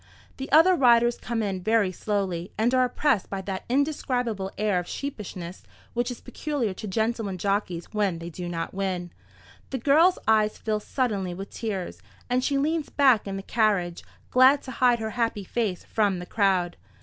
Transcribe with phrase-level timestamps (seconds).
[0.37, 4.87] The other riders come in very slowly, and are oppressed by that indescribable air of
[4.87, 5.61] sheepishness
[5.93, 9.11] which is peculiar to gentleman jockeys when they do not win.
[9.69, 12.01] The girl's eyes fill suddenly with tears,
[12.31, 16.25] and she leans back in the carriage, glad to hide her happy face from the
[16.25, 16.77] crowd.